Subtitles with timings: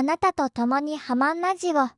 [0.00, 1.74] あなたと共にハマンラジオ。
[1.74, 1.92] ハ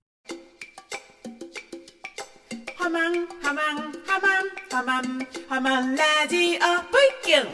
[2.91, 5.05] マンハマンハマンハマン
[5.49, 7.53] ハマンラジオブイキュン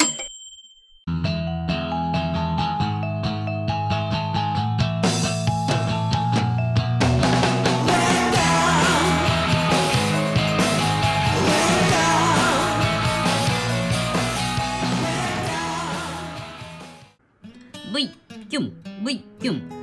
[17.92, 18.08] ブイ
[18.48, 18.72] キュン、
[19.04, 19.77] ブイキュン。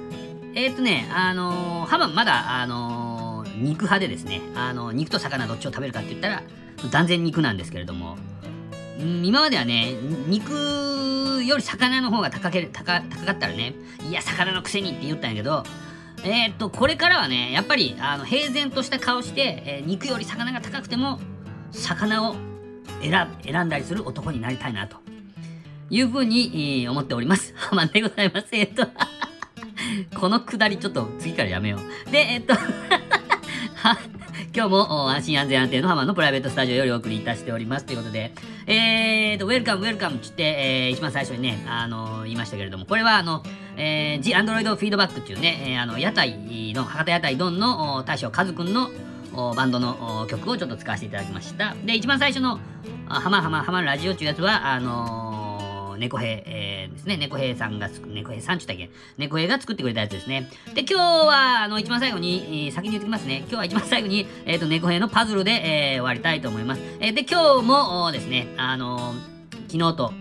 [0.65, 6.43] えーっとね、あのー、ハマまだ、あのー肉派でですね、あの肉と魚どっちを食べるかって言ったら、
[6.91, 8.17] 断然肉なんですけれども、
[8.99, 9.93] うん今まではね、
[10.27, 13.75] 肉より魚の方が高けれ高高かったらね、
[14.09, 15.63] いや、魚のくせにって言ったんやけど、
[16.23, 21.19] えーっと、これからはね、やっぱり、あの、平然とした顔して、えー肉より魚が高くても、
[21.71, 22.35] 魚を
[23.03, 24.97] 選選んだりする男になりたいなと。
[25.91, 27.53] いうふうに、えー思っております。
[27.55, 28.47] ハマでございます。
[28.53, 28.87] えっと、
[30.15, 31.77] このくだりちょっと次からやめよ
[32.07, 32.11] う。
[32.11, 32.53] で、えっと、
[34.55, 37.85] 今日も安心安全安定のハマンのプライベートスタジオよりお送りいたしております。
[37.85, 38.33] ということで、
[38.67, 43.43] えーと、ウェルカム、ウェルカムって言って、えー一番最初にね、あの言いましたけれども、これはあの、
[43.77, 46.37] えー、The Android Feedback っていうね、えーあの、屋台
[46.73, 48.89] の、博多屋台ドンの大将カズくんの
[49.55, 51.75] バンドの曲をちょっと使わせていただきました。
[51.85, 52.59] で、一番最初の、
[53.07, 55.24] あハマハマハマラジオっていうやつは、あのー
[55.97, 58.89] 猫兵、えーですね、猫兵さんが、猫兵さんちゅったっけ？
[59.17, 60.49] 猫兵が作ってくれたやつですね。
[60.73, 63.39] で、今日は、あの、一番最後に、えー先に言ってきますね。
[63.39, 66.81] 今日は一番最後に、えっ、と、猫兵のパズルで、えー終わりたいと思います。
[66.99, 69.13] えーで、今日もですね、あの
[69.67, 70.13] 昨日と、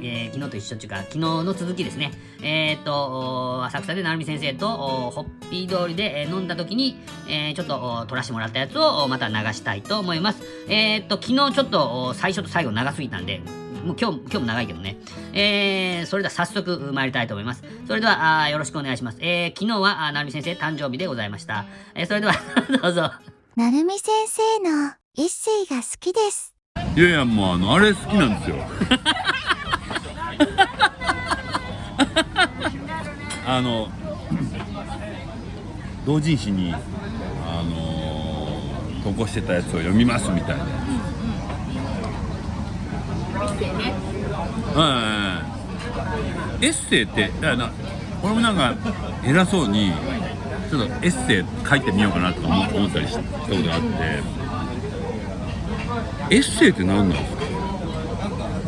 [0.00, 2.12] えー昨日と一緒っていうか、昨日の続きですね。
[2.40, 6.96] えっ、と、浅草で成美先生とおホッピー通りで、えー飲んだ時に、
[7.28, 10.42] えーちょっと撮らせてもらったやつをまた流したいと思います。
[10.68, 13.42] えっ、と、昨日ちょっと最初と最後長すぎたんで、
[13.84, 14.96] もう今日、今日も長いけどね。
[15.32, 17.62] えー、それでは早速参りたいと思います。
[17.86, 19.18] それでは、あーよろしくお願いします。
[19.20, 21.64] えー、昨日は、あー成美先生誕生日でございました。
[21.94, 22.34] えー、それでは、
[22.82, 23.12] どうぞ。
[23.56, 26.58] なるみ先生のエッセイが好きです。
[26.96, 28.56] いやいやもうあのあれ好きなんですよ
[33.46, 33.88] あの
[36.04, 40.66] 同人誌にあの投稿してたやつを読みますみたいな
[44.74, 45.42] は
[46.60, 47.70] いエッセイっていやな
[48.22, 48.74] 俺もなんか
[49.24, 49.92] 偉そうに
[50.70, 53.86] ちょっとエッセイ書いてみようかなとか思思ったりしたことがあって。
[56.30, 57.42] エッセイって何なんですか？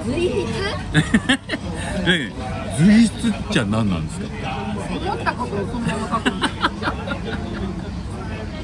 [0.07, 0.47] 随筆？
[2.07, 2.33] で
[2.79, 4.27] 随筆っちゃ何なんですか？
[4.89, 6.53] 思ったことをそのまま書くんだよ。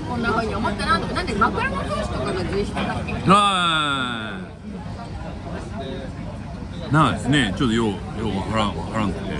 [0.09, 1.13] こんな風に思ったなとか。
[1.15, 3.15] なんで枕草子とかが随筆だっけ？
[3.29, 4.36] あー
[6.91, 7.55] なんですね。
[7.57, 9.35] ちょっとようようわからんわからんくて。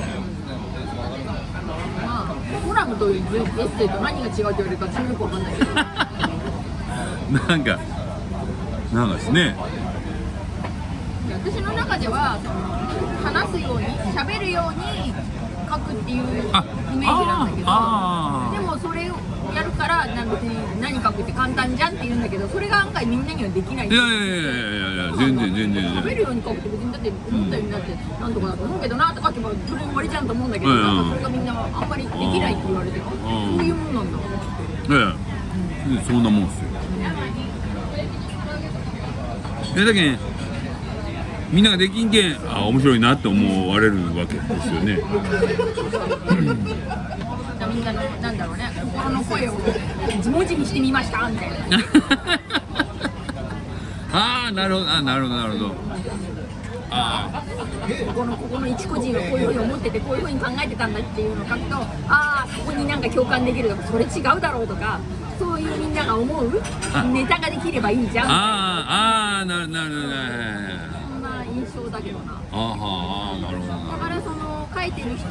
[2.05, 2.35] まあ
[2.67, 5.75] コラムとエッセイと何が違うって言われるかちょっとよくわかんないけど。
[7.49, 7.79] なんか
[8.93, 9.57] なんかですね。
[11.45, 12.55] 私の中ではその
[13.25, 15.13] 話すように喋るように
[15.69, 19.15] 書くっていうイメージなんだけどあでもそれを
[19.77, 20.37] からなんか
[20.81, 23.89] 何書くって簡単じゃんって言うんだけどそれが案外みんなにはできない。
[23.89, 24.35] いやいやいやいや
[24.95, 25.83] いや全然全然全然。
[26.03, 30.83] 喋るように書くって別にだって思ったようになってなんとかだと思うけどなとかってばそれで終わりじゃんと思うんだけど、うん。
[30.83, 31.55] なんかそれがみんなあ
[31.85, 33.09] んまりできないって言われて、そう
[33.65, 34.19] いうもんなんだ
[34.91, 34.93] え
[36.01, 36.05] え。
[36.05, 36.67] そんなもんっすよ。
[39.77, 40.19] えだけん
[41.53, 44.99] みんなができんけんあ面白いなって思われるわけですよね
[47.77, 51.79] みんなのなんだろうね心の声を文字にしてみましたみたいな
[54.13, 55.75] ああなるほどあなるほどなるほど。
[56.89, 57.43] あ
[58.07, 64.99] ここのここの一個人はこういうふうに思っててこういうふうに考えてたんだっていうのを書くとああそこになんか共感できるとかそれ違うだろうとか
[65.39, 66.63] そういうみんなが思う
[67.13, 68.27] ネタができればいいじゃん。
[68.27, 68.35] ああ
[69.39, 70.75] ああなるなるなる
[71.13, 72.41] そんな印象だけどな。
[72.53, 74.06] あはあなるほどなだから
[74.77, 75.29] その書いてる人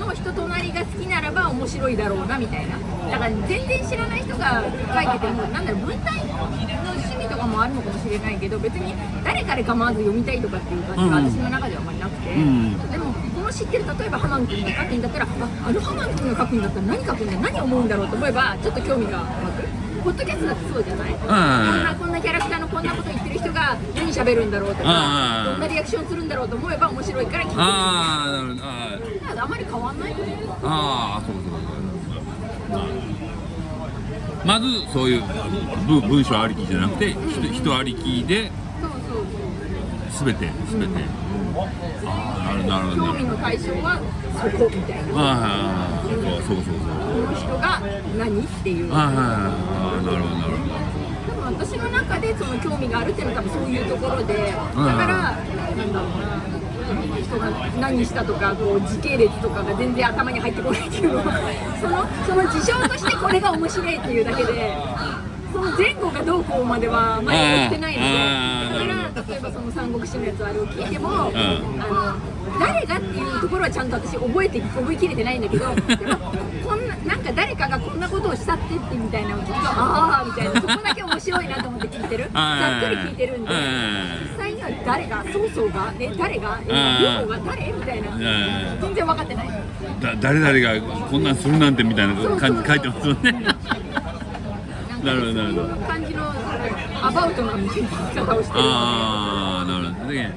[0.00, 2.78] の人となりが好きならば面白いだろうなみたいな。
[3.10, 8.94] だから全然知らない人が書いててもなんだろう文体の趣味とかもあるのかもしれないけど別に
[9.24, 12.90] 誰彼構わず読みたいとかっていう感じがうん私の中ではあんまりなくて、ん。
[12.90, 15.28] でもこの知ってる例えばハマン君が書くんだったらあ
[15.68, 19.88] あのハマン君が書くんだったら何書くんだ何思うんだろうと思えばちょっと興味が湧く。
[19.98, 23.10] ポッドキャストだってそうじゃない、こんなこんなキャラクターのこんなこと
[23.76, 27.62] 言ってる人が何喋るんだろうとかどんなリアクションするんだろうと思えば面白いから聞いてる。
[27.62, 28.64] ああなるほど。
[28.64, 30.14] ああまり変わんない
[30.62, 32.88] ああそうそうそう。
[34.46, 35.22] まずそういう
[35.86, 38.50] 文文章ありきじゃなくて人人ありきで
[38.80, 38.96] そうそ
[40.22, 40.26] う。
[40.26, 41.04] 全て全て。
[42.06, 43.12] あーなるほどなるほど。
[43.12, 44.00] 興味の対象は
[44.34, 45.12] そこみたいな。
[45.16, 46.64] ああそうそうそう。
[46.64, 46.76] そう
[47.08, 47.80] この人が
[48.16, 48.90] 何っていう。
[48.92, 50.97] あーなるほどなるほ多分
[51.40, 55.36] 私の中でその興味があるっていうのは多分そういうところでだから、
[55.76, 56.58] なんだろうな
[57.22, 57.50] 人が
[57.80, 61.24] 何したとかこう時系列とかが全然頭に入ってこないっていうのは
[61.80, 64.74] そのその事象としてこれが面白いっていうだけで
[65.58, 68.78] その前後がどうこうまではまだ言ってないので。
[68.86, 75.66] だから例えばその三国志のやつあれを聞いても、んあの誰がっていうところはちゃんと私覚えて覚えきれてないんだけど
[76.64, 80.60] こんななんか誰かがこんなことをしたってってみたいなのを聞くとああみたいな。
[80.60, 82.30] そこだけ面白いなと思って聞いてる。
[82.32, 83.58] ざっくり聞いてるんでうん。
[84.30, 88.14] 実際には誰が曹操がえ誰が両方が誰みたいな。
[88.14, 88.80] うん。
[88.80, 89.48] 全然分かってない。
[90.00, 93.44] どだ誰々がこんなんするなんてみたいな感じ書いてますよね
[95.04, 95.32] なんかなるほど。
[95.32, 100.12] なるほど感じのアバウトな見方をしてるのでああなるほど。
[100.12, 100.32] で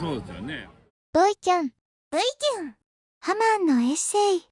[0.00, 0.68] そうですよね。
[1.12, 1.72] ボイキュン、
[2.10, 2.74] ボイキュン。
[3.20, 4.42] ハマンのエッセイ。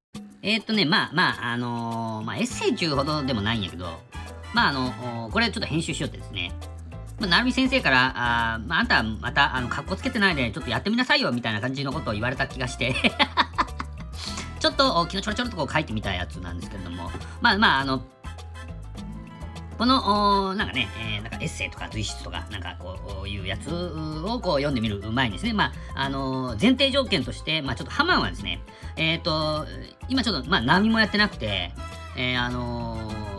[0.42, 4.00] えーっとね、まあまあ、あのーまあ、エッセイ中ほどでもないんやけど、
[4.54, 6.52] まああの、おこれちょっと編集しようってですね、
[7.20, 8.12] まあ、なるみ先生から、
[8.54, 12.94] あーまあ、あんたまた、あの、格好つけてないで、ちょっとやってみなさいよ、みたいな感じのことを言われた気がして、
[14.58, 17.10] ちょっと、お昨日ちょろちょろっとこう書いてみたやつなんですけれども、
[17.40, 18.02] まあまあ、あの、
[19.82, 28.60] この、おなんかね、えーなんかエッセイとか随筆とか、なんかこういうやつをこう読んでみる前にですね、まあ、あの前提条件として、まあちょっとハマンはですね、
[28.96, 29.66] えっ、と、
[30.08, 31.72] 今ちょっと、まあ何もやってなくて、
[32.16, 33.32] えーあのー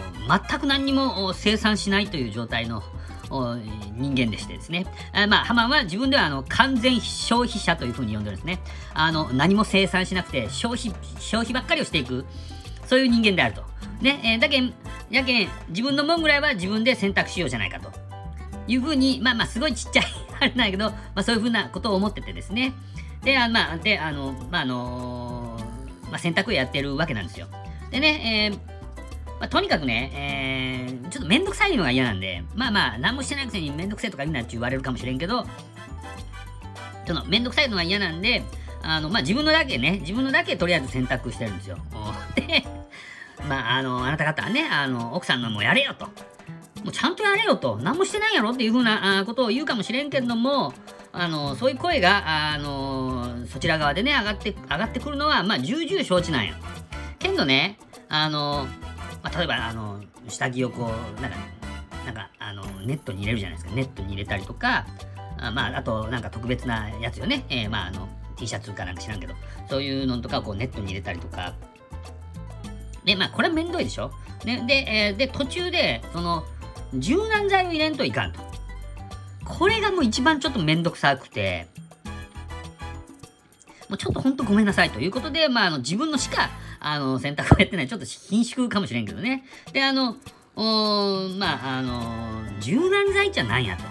[0.49, 2.81] 全く何にもお生産しないという状態の
[3.29, 4.85] お人間でしてですね。
[5.13, 8.59] あまあ、ハマンは自分ではあの完全消費者というふうに呼んでるんですね。
[8.93, 12.25] あの、何も生産しなくて消費、消費ばっかりをしていく、
[12.85, 13.63] そういう人間であると。
[14.01, 14.61] ね、えーだけ、
[15.09, 17.91] やけん、自分のもんぐらいは自分で選択しようじゃないかと。
[18.67, 20.05] いうふうに、まあまあ、すごいちっちゃい、
[20.39, 22.73] あれなんやけど、まあそういうふうなことを思っててですね。
[23.23, 25.59] で、あまあ、で、あの、まああの
[26.09, 27.47] まあ選択をやってるわけなんですよ。
[27.91, 28.73] でね、えー
[29.39, 35.45] まあ、とにかくね、えーちょっとめんどくさいのが嫌なんで、まあまあ、何もしてないくせにめんどくせえとか言うなって言われるかもしれんけど、
[37.05, 38.43] そのめんどくさいのが嫌なんで、
[38.81, 41.77] あの、まあ自分のだけね、自分のだけとりあえず選択してるんですよ。
[42.35, 42.65] で、
[43.47, 46.05] まあ、あの、あなた方はね、あの、奥さんのもやれよと。
[46.83, 47.77] もうちゃんとやれよと。
[47.77, 50.73] 何もしてないやろっていうふうなあことを言うかもしれんけれども、
[51.11, 56.53] あの、そういう声が、あの、そちら側でね、上がって、上がってくるのは、まあ、重々承知なんや。
[57.19, 57.77] けどね、
[58.09, 58.67] あの、
[59.21, 61.37] まあ、例えば、あの、下着をこう、なんか、
[62.05, 63.75] なんか、あの、ネットに入れるじゃないですか。
[63.75, 64.85] ネットに入れたりとか、
[65.39, 67.45] あまあ、あと、なんか特別なやつよね。
[67.49, 69.35] えーまあ、あの、T シャツかなんか知らんけど、
[69.69, 71.53] そういうのとかをこうネットに入れたりとか。
[73.05, 74.11] ね、まあ、これはめんどいでしょ？
[74.45, 76.43] ね、で、えーで、途中で、その、
[76.93, 78.39] 柔軟剤を入れんといかんと。
[79.45, 81.67] これがもう一番ちょっとめんどくさくて、
[83.89, 89.43] もうちょっとほんとごめんなさいということで、まあ、あの自分のしかあの選択をやってない、ちょっと貧縮かもしれんけどね。
[89.73, 90.15] で、あの、
[90.55, 92.01] おまあ、あの、
[92.59, 93.83] 柔軟剤じゃないやと。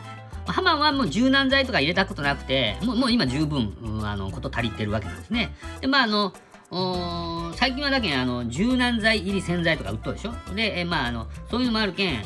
[0.50, 5.54] ハマンはもう柔軟剤とか入れたことなくて、もうもう今十分、うんあの、こと足りてるわけなんですね。
[5.80, 6.32] で、まあ、あの、
[6.74, 10.32] お最近はだけあの柔軟剤入り洗剤とか売っとるでしょ？
[10.54, 12.24] で、えまあ、あの、そういうのもあるけん、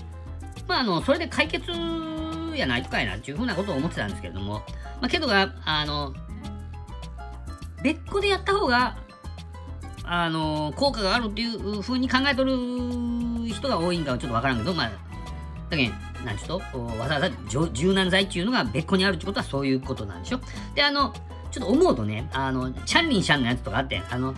[0.68, 1.68] まあ、あの、それで解決
[2.54, 4.62] やないとかいなっていうふうなことを思ってたんですけれども、
[5.00, 6.14] まあ、けどが、あの、
[7.82, 8.96] 別個でやった方が、
[10.04, 12.52] あの、効果があるっていうふうに考えとる
[13.48, 14.90] 人が多いんかはちょっとわからんけど、まあ、
[15.70, 15.90] だけ、
[16.24, 20.40] なんちゅうと、わざわざ柔柔軟剤っていうのが別個にあるってことはそういうことなんでしょ？
[20.76, 21.12] で、あの、
[21.56, 24.34] ちょっと思うとね、あの、チャンリンシャンのやつとかあって、あの、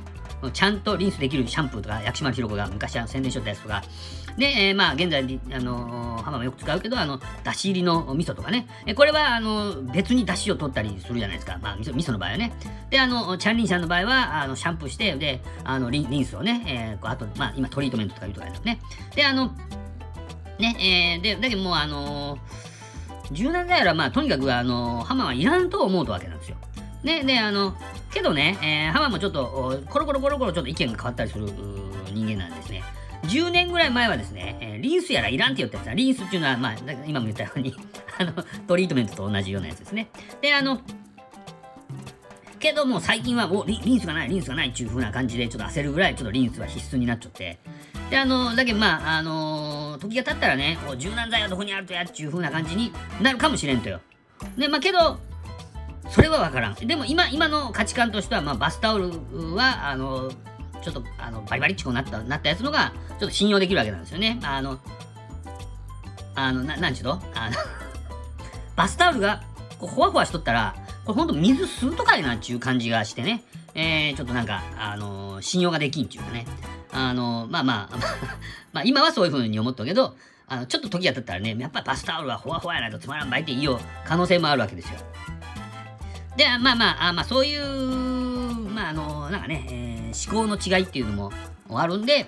[0.52, 3.82] ちゃんとリンスできるシャンプーとか、薬師丸ひろ子が昔は宣伝しとったやつとか、
[4.36, 8.68] で、えーまあ、現在、あのー、浜もよく使うけど、あの、だし入りの味噌とかね。
[8.86, 11.58] えこれは、あの、別にだしを取ったりするじゃないですか。
[11.60, 12.52] まあ、味噌味噌の場合はね。
[12.88, 18.78] で、あの、チャンリンシャンの場合は、あの、シャンプーして、で、あの、リンリンスをね、えーこうあと、まあ、今、トリートメントとかいうとかですね。
[19.16, 19.56] で、あの、
[20.60, 22.68] ね、えーで、だけどもう、あのー
[23.32, 26.56] 柔軟剤やら、まあ、とにかく、あのー、ハマはいらんと思うとわけなんですよ。
[27.02, 27.74] ね、で、あの、
[28.12, 31.46] けどね、えーハマもちょっと、コロコロコロコロちょっと意見が変わったりする
[32.12, 32.82] 人間なんですね。
[33.24, 36.74] 10年ぐらい前はですね、えーリンスやらいらんって言ったやつ、リンスっていうのは、まあ、
[37.06, 37.74] 今も言ったように、
[38.18, 38.32] あの、
[38.66, 40.08] トリートメントと同じようなやつですね。
[40.40, 40.80] で、あの、
[42.58, 47.58] けども最近は、おリ、リンスがない、リンスがないっていう風な感じで、ちょっと焦るぐらい、ちょっとリンスは必須になっちゃって。
[48.10, 54.00] で、あの、だけどまあ、あの時が経ったらね、柔軟剤はどこにあるとやっていう風な感じになるかもしれんとよ。
[54.56, 55.18] ね、まあけど、
[56.10, 56.74] それはわからん。
[56.74, 59.10] でも今、今の価値観としては、まあバスタオル
[59.54, 60.30] は、あの、
[60.82, 64.38] ちょっと、あの、バリバリっちこなった、なったやつのが、ちょっと信用できるわけなんですよね。
[64.42, 64.78] あの、
[66.34, 67.22] あの、ななんちゅうの？
[67.34, 67.56] あの、
[68.76, 69.42] バスタオルが、
[69.78, 70.74] こう、ほわほわしとったら、
[71.04, 73.42] これほんと水吸うとかいなっていう感じがしてね、
[73.74, 76.46] えー、ちょっとなんか、あの信用ができんっていうかね、
[76.92, 77.96] あのまあまあ、
[78.72, 84.98] まあ 今はそういう風に思ったけど、あの、ちょっと時が経ったらね、やっぱバスタオルはほわほわやないとつまらんばいって言いよう可能性もあるわけですよ。
[86.38, 91.32] で、まあまあ、あまあそういう、まああのなんかね、えー思考の違いっていうのも
[91.70, 92.26] あるんで、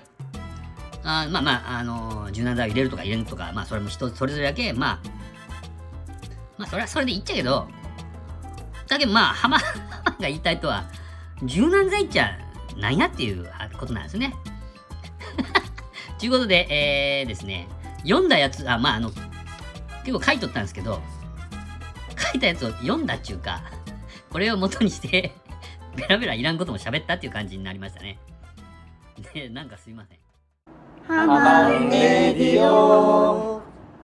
[1.02, 5.00] あまあまあ、あの柔軟剤を入れるとか入れるとか、まあそれも人それぞれだけ、まあ、
[6.58, 7.68] まあそれはそれでいっちゃうけど、
[8.86, 9.64] だけどまあ、浜が
[10.20, 10.84] 言いたいとは、
[11.42, 12.38] 柔軟剤っちゃ
[12.76, 14.34] なんやっていうことなんですね。
[16.18, 17.66] ということで、えー、ですね、
[18.02, 19.10] 読んだやつ、あ、まああの、
[20.04, 21.00] 結構書いとったんですけど、
[22.18, 23.62] 書いたやつを読んだっちゅうか、
[24.30, 25.32] これを元にして、
[25.96, 28.18] ベラベラいらんことも喋ったっていう感じになりましたね。
[29.34, 30.18] で、なんかすいません。
[31.06, 33.60] ハマレディオ。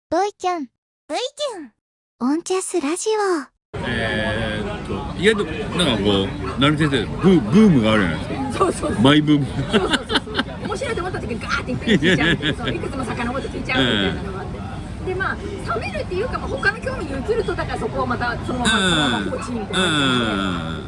[0.09, 0.69] ボイちゃん V
[1.09, 1.73] ちゃん
[2.21, 3.77] オンチャスラジオ。
[3.85, 8.65] えー、っと意外となんかこう成美先生ブーブームがあるじゃないですか。
[8.65, 9.01] そうそうそう。
[9.01, 9.45] マイブーム。
[9.45, 10.35] そうそうそうそう。
[10.63, 12.33] 面白いと思った時にガーっていっぱい聞いちゃう。
[12.33, 15.05] っていうそういくつも遡って聞いちゃうみたいなのがあって。
[15.05, 15.37] でまあ
[15.75, 20.79] 冷めるっていうか、まあ、他の興味に移るとだからそこはまたそのままそのまま放置みたいな。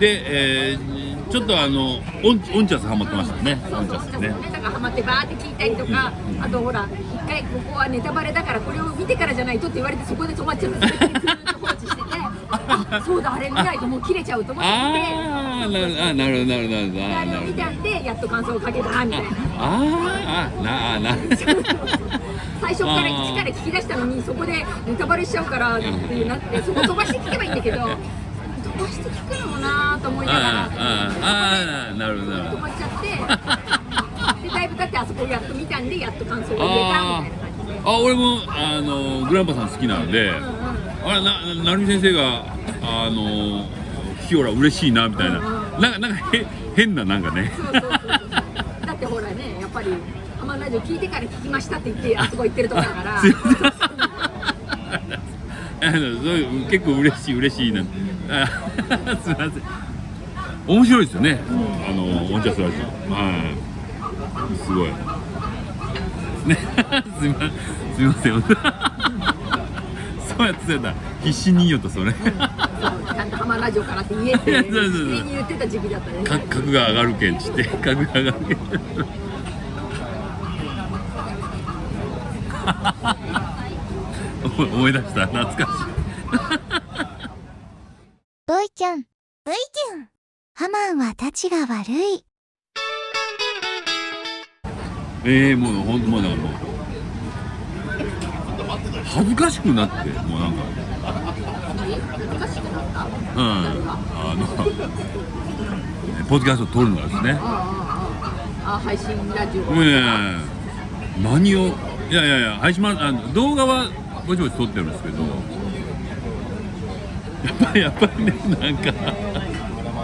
[0.00, 3.58] で、えー、ちょっとあのオンオンチャスハマってましたね。
[3.72, 4.28] オンチャスね。
[4.28, 12.02] だからハマってバーって聞いたりとか、あとほら一回ここはネタバレだからこれを見てからじゃないとって言われてそこで止まっちゃうんですよずっと放置してて
[12.50, 16.46] あ そうだあれ見ないともう切れちゃうと思ってああなるほどなるほど。
[16.46, 19.28] なるほどであれを見たんでやっと感想を書けたみたいな。
[19.58, 21.16] あーあなあな
[22.64, 27.88] 最初から一から聞き出したのにそこでネタバレしちゃうからってなってそこ飛ばして聞けばいいんだけど飛
[28.78, 32.32] ばして聞くのもなーと思いながらあーあなるほど。
[32.32, 33.08] 飛ばしちゃって
[34.42, 37.80] でだいぶ経ってあそこやっと見たんでやっと感想を入れたみたいな感じで。
[37.84, 42.46] あ俺もあのグランパさん好きなので、あれな成美先生が
[42.82, 43.66] あの
[44.26, 45.38] ヒオラ嬉しいなみたいな、
[45.78, 47.52] なんかなんかへ変ななんかね。
[47.54, 47.90] そうそうそう
[48.86, 50.23] だってほらねやっぱり「ハマ
[50.64, 53.20] ラジオ聞いてから聞きました」って言ってあそこ行ってるとこだから。
[53.20, 53.54] すいません
[55.80, 57.82] あのそういう結構嬉しい嬉しいな。
[57.82, 58.46] あ
[59.22, 59.52] すみません。
[60.66, 61.40] 面白いですよね、
[61.86, 62.76] あのオンチャスラジ
[63.10, 63.12] オ。
[63.12, 64.56] はい。
[64.56, 64.88] すごい。
[66.48, 66.56] ね
[67.20, 67.50] すみま
[67.94, 68.40] すみません。
[70.26, 70.94] そうやってそうやった。
[71.22, 72.12] 必死に言いようとそれ。
[72.12, 75.08] そうちゃんと「ハマラジオから」って言えって そうそうそう。
[75.08, 76.72] 上に言ってた時期だったね。
[76.72, 79.23] が上がるけんちって格が上がるけん
[84.44, 85.26] 思 い思い出した。
[85.26, 85.66] 懐かしい。
[88.46, 88.98] ボイちゃん。
[89.00, 89.06] V
[89.44, 90.08] ちゃん。
[90.54, 92.24] ハマンはたちが悪い。
[95.26, 96.52] ええもうほんともうなんかもう。
[99.04, 100.62] 恥ずかしくなってもうなんか。
[103.36, 103.42] うん。
[103.42, 103.44] あ
[104.36, 104.46] の
[106.28, 107.38] ポッドキャスト撮るのがですね。
[108.66, 109.62] あ配信ラジオ。
[109.74, 110.02] ねえ。
[111.22, 111.74] 何を
[112.10, 113.90] いやいやいや配信まあの動画は
[114.26, 115.28] ぼちぼち撮ってるんですけどや
[117.52, 118.92] っぱりやっぱりねなんか。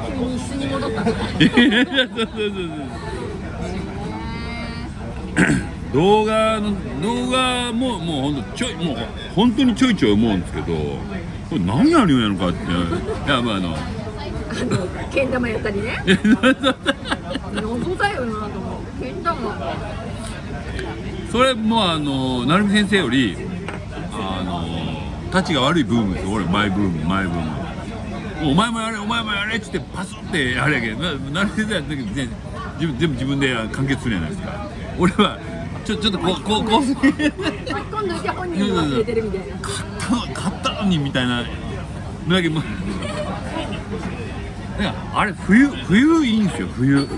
[0.07, 1.13] 急に椅子に戻ったのい
[1.45, 2.75] やいやそうそうそうそ
[5.41, 5.95] う。
[5.95, 8.97] 動画の動画ももうほんとちょいもう
[9.35, 12.69] 本当にちょいちょい思うんですけどこれ何やるんやのかってい
[13.29, 13.75] やまああの。
[13.75, 13.79] あ
[14.65, 16.03] のけん玉やったりね。
[17.55, 19.37] 謎だよなと思ってけん玉
[21.31, 23.37] それもあの成美先生より
[24.13, 26.33] あのたちが悪いブームですよ。
[26.33, 28.51] 俺マイブームマイブーム。
[28.51, 30.91] お前もやれお前もやれっつってパスってやれやけ。
[30.93, 32.29] どな成美先生やった時全
[32.81, 34.69] 自分全部自分で完結するじゃないですか。
[34.99, 35.39] 俺は
[35.85, 36.83] ちょちょっとこうこうこう。
[36.83, 39.57] 今度いて本人忘れてるみたいな。
[40.35, 41.43] 買ったのにみたいな。
[41.43, 42.61] だけど
[45.15, 47.09] あれ冬冬いいんですよ冬。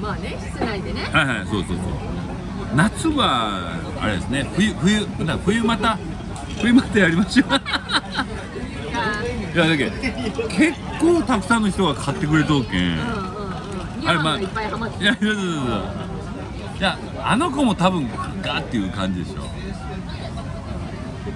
[0.00, 1.02] まあね室内でね。
[1.12, 1.86] はいはいそうそうそう
[2.74, 5.06] 夏はあれですね冬冬
[5.44, 5.98] 冬また
[6.60, 7.48] 冬またやりましょう。
[7.48, 7.52] い
[9.58, 9.66] や。
[9.68, 9.92] だけど
[10.48, 12.82] 結構たくさんの人が買ってくれとるけん。
[12.82, 14.00] うんうんうん。
[14.00, 14.48] ニャマンが
[14.88, 15.54] いやそうそうそう。
[15.54, 15.60] そ
[16.74, 18.08] ういやあの子も多分
[18.42, 19.42] ガーっていう感じでしょ。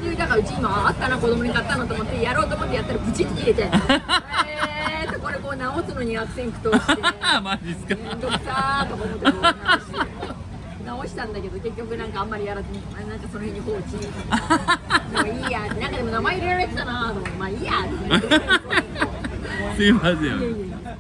[0.08, 7.02] でだからうち今あったな子供に買ったのと思ってやろうと思ってやったらブチッて切れて えーとこれこう直すのに悪戦苦闘して
[7.42, 7.94] マジっすか。
[7.96, 10.45] めんどくさーとか思って
[10.86, 13.96] 直したんだけど結局なんかあんまりやらずにあなんかその辺に放置。
[13.96, 19.76] もういいやってなんかでも名前入れられてたなーと思ってまあいいやって。
[19.76, 20.96] すいませんいやいやいや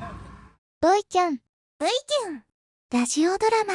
[0.80, 2.42] ボイちゃん V ちゃん
[3.00, 3.72] ラジオドラマ。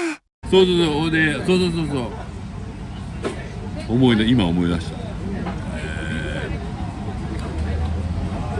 [0.50, 1.12] そうそうそう。
[1.12, 1.88] でそうそうそう。
[1.88, 5.12] そう思い出今思い出した、えー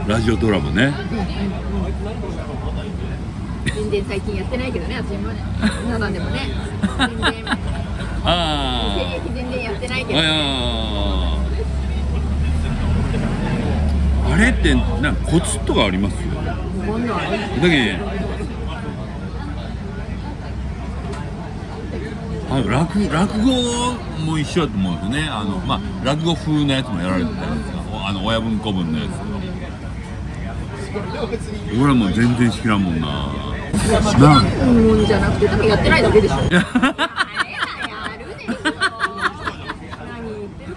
[0.08, 0.92] ラジオドラマね
[3.64, 5.42] 全然最近やってないけどね私もね。
[5.84, 6.40] 皆さんでもね。
[6.98, 7.44] 全然
[8.24, 10.24] あ現役全然やってないけどああ
[14.28, 16.16] ああれってなんかコツとかあります？
[16.86, 17.24] こんなんだ
[17.68, 17.98] けど
[22.50, 23.46] あの落落語
[24.26, 25.28] も一緒だと思うんですよね。
[25.30, 29.08] あの、まあ、落語風のやつもやられてたじゃないですかおあの親分子分のやつ
[31.80, 33.06] 俺はもう全然知らんもんな。
[34.18, 35.06] なもん。
[35.06, 36.34] じゃなくて多分やってないだけでしょ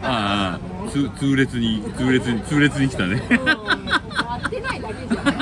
[0.02, 3.18] あああつ痛烈に痛烈に痛烈に来たね。
[3.18, 3.26] や
[4.48, 5.36] ってないだけじゃない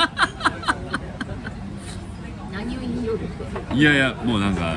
[2.52, 3.28] 何を言いよるっ
[3.70, 4.76] ていやいやもうなんか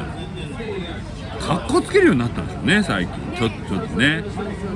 [1.40, 4.22] かっこつけるようになったんですよね最近ちょちょっとね。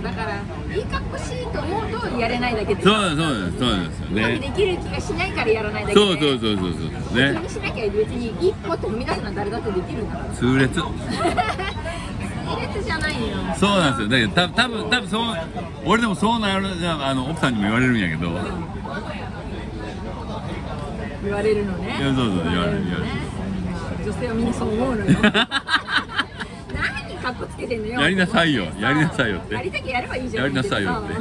[0.03, 0.37] だから
[0.77, 6.91] いい格好しいと思うとやれないだけでそうそうですそうですようまくでねきる気がしないからやらないだけでそうそうそうそうそうそう。
[7.09, 10.35] 気ねにしなきゃ別に一歩って踏み出すのは誰だってできるんだから。
[10.35, 10.83] 痛烈。
[12.85, 13.37] じゃないよ。
[13.57, 14.09] そうなんですよ。
[14.09, 15.37] だけどた多分多分そう
[15.87, 18.31] 俺でもそうなるじゃああの奥さんにも言われるんやけど。
[21.23, 21.97] 言われるのね。
[22.01, 23.09] そうそう言われる言われる。
[24.05, 25.19] 女性はみんなそう思うのよ
[27.71, 28.01] てんのよ。
[28.01, 28.65] やりなさいよ。
[28.79, 29.55] やりなさいよって。
[29.55, 30.43] やりたきゃやればいいじゃん。
[30.43, 31.15] やりなさいよって。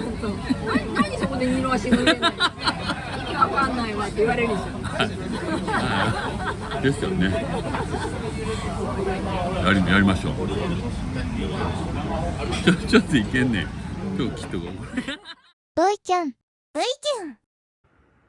[0.66, 6.84] 何何そこで二の足踏んでんの意味わかんないわって言われるでしょはい。
[6.84, 7.26] ですよね。
[9.66, 10.34] やりやりましょう。
[12.64, 13.62] ちょちょっといけんね。
[13.64, 13.68] ん
[14.18, 14.66] 今日きっとこ。
[15.76, 16.36] ブイキュン、
[16.74, 17.38] ブイキュン。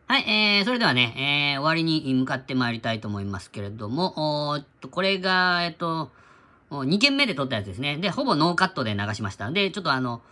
[0.06, 6.10] はい、えー、それではね、えー、終わりに向かってまいりたいと思いますけれども、おーっと、これが、えっと、
[6.70, 7.96] 2件目で撮ったやつですね。
[7.98, 9.50] で、ほぼノーカットで流しました。
[9.50, 10.22] で、ちょっとあの、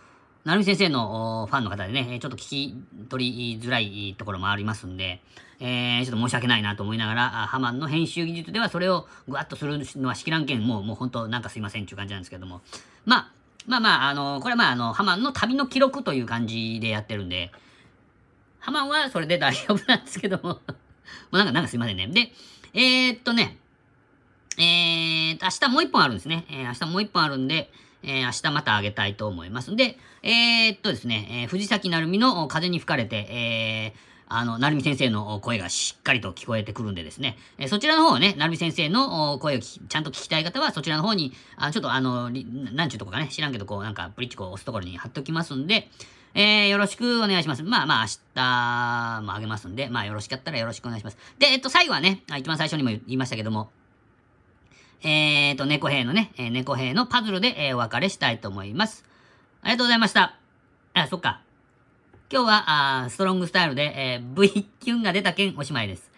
[0.45, 2.75] なるみ先生のファンの方でね、ちょっと聞き
[3.09, 5.21] 取りづらいところもありますんで、
[5.59, 12.61] えー、ちょっと申し訳ないなと思いながら、ハマンの編集技術ではそれをぐわっとするのはしきらんけん、もう、もう本当なんかすいませんっていう感じなんですけども。
[13.05, 13.31] まあ、
[13.67, 17.51] まあまあ、あの、これはまあ、あの、ハマンの旅の記録という感じでやってるんで、
[18.59, 20.59] ハマンはそれで大丈夫なんですけども。
[21.31, 22.07] もうなんか、なんかすいませんね。
[22.07, 22.33] で、
[22.73, 23.57] えー、っとね、
[24.59, 26.45] えー、っと、明日もう一本あるんですね。
[26.49, 27.71] えー、明日もう一本あるんで、
[28.03, 29.73] えー、明日またあげたいと思います。
[29.75, 45.89] で、えー、っとですね、えー、藤崎なるみの風に吹かれて、えー、あの、なるみ先生の声がしっかりと聞こえてくるんでですね、えそちらの方をね、なるみ先生の声をちゃんと聞きたい方は、そちらの方に、あちょっとあの、なんちゅうとこかね、知らんけど、こう、なんか、ブリッジこう押すところに貼っておきますんで、
[46.35, 47.63] えー、よろしくお願いします。
[47.63, 51.17] まあまあ、明日もあげますんで、まあ、よろしかったらよろしくお願いします。
[51.39, 53.71] で、えっと、最後はね、一番最初にも言いましたけども、
[55.01, 59.05] えーと、猫兵のね、えー猫兵のパズルで、えーお別れしたいと思います。
[59.61, 60.37] ありがとうございました。
[60.93, 61.41] あ、そっか。
[62.31, 66.11] 今日は、あストロングスタイルで、えー V キュンが出た件おしまいです。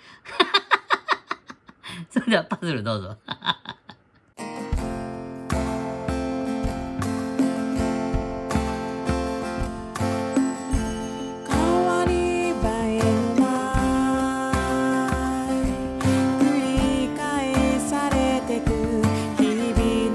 [2.09, 3.17] それではパズルどうぞ。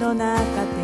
[0.07, 0.76] の中で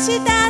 [0.00, 0.49] した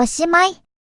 [0.00, 0.67] おしまい。